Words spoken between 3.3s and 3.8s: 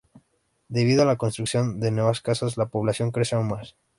aún más.